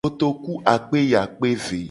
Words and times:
Kotoku 0.05 0.51
akpe 0.73 0.97
yi 1.09 1.15
akpe 1.23 1.47
ve. 1.63 1.77